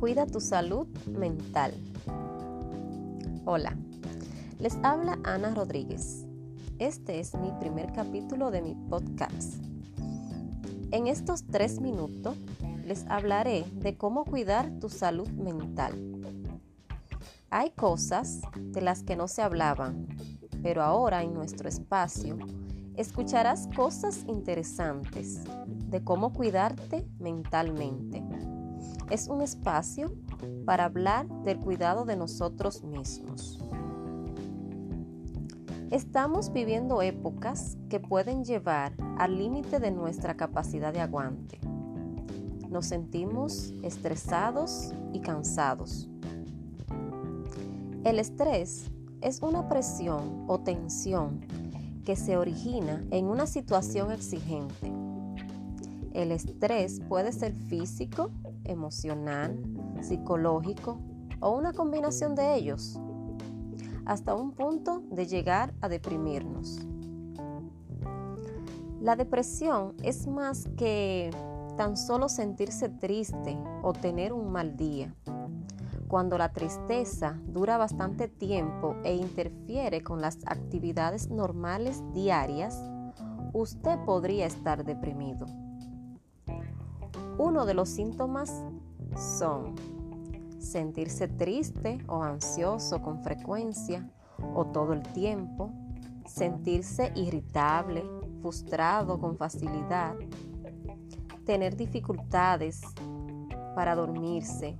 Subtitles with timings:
[0.00, 1.74] Cuida tu salud mental.
[3.44, 3.76] Hola,
[4.60, 6.24] les habla Ana Rodríguez.
[6.78, 9.54] Este es mi primer capítulo de mi podcast.
[10.92, 12.36] En estos tres minutos
[12.86, 15.92] les hablaré de cómo cuidar tu salud mental.
[17.50, 20.06] Hay cosas de las que no se hablaban,
[20.62, 22.38] pero ahora en nuestro espacio
[22.96, 28.22] escucharás cosas interesantes de cómo cuidarte mentalmente
[29.10, 30.12] es un espacio
[30.64, 33.58] para hablar del cuidado de nosotros mismos.
[35.90, 41.58] Estamos viviendo épocas que pueden llevar al límite de nuestra capacidad de aguante.
[42.68, 46.10] Nos sentimos estresados y cansados.
[48.04, 48.90] El estrés
[49.22, 51.40] es una presión o tensión
[52.04, 54.92] que se origina en una situación exigente.
[56.12, 58.30] El estrés puede ser físico
[58.64, 59.62] emocional,
[60.00, 60.98] psicológico
[61.40, 62.98] o una combinación de ellos,
[64.04, 66.86] hasta un punto de llegar a deprimirnos.
[69.00, 71.30] La depresión es más que
[71.76, 75.14] tan solo sentirse triste o tener un mal día.
[76.08, 82.82] Cuando la tristeza dura bastante tiempo e interfiere con las actividades normales diarias,
[83.52, 85.46] usted podría estar deprimido.
[87.38, 88.64] Uno de los síntomas
[89.16, 89.76] son
[90.58, 94.10] sentirse triste o ansioso con frecuencia
[94.56, 95.70] o todo el tiempo,
[96.26, 98.04] sentirse irritable,
[98.42, 100.16] frustrado con facilidad,
[101.46, 102.82] tener dificultades
[103.76, 104.76] para dormirse,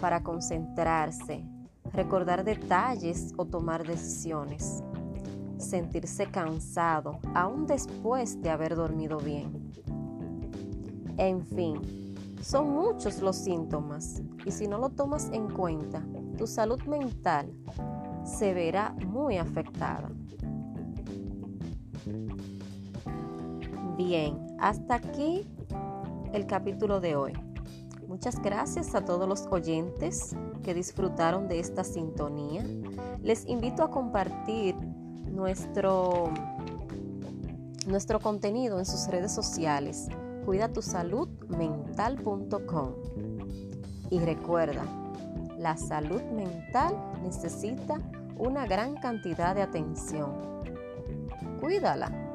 [0.00, 1.44] para concentrarse,
[1.92, 4.82] recordar detalles o tomar decisiones,
[5.58, 9.72] sentirse cansado aún después de haber dormido bien
[11.18, 16.02] en fin, son muchos los síntomas y si no lo tomas en cuenta,
[16.38, 17.52] tu salud mental
[18.24, 20.10] se verá muy afectada.
[23.96, 25.44] Bien, hasta aquí
[26.32, 27.32] el capítulo de hoy.
[28.06, 32.64] Muchas gracias a todos los oyentes que disfrutaron de esta sintonía.
[33.22, 34.76] Les invito a compartir
[35.32, 36.30] nuestro,
[37.88, 40.08] nuestro contenido en sus redes sociales
[40.48, 42.94] cuidatusaludmental.com.
[44.08, 44.82] Y recuerda,
[45.58, 48.00] la salud mental necesita
[48.38, 50.32] una gran cantidad de atención.
[51.60, 52.27] Cuídala.